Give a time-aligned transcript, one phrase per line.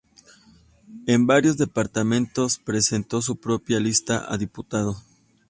[1.05, 5.03] En varios departamentos presentó su propia lista a diputados.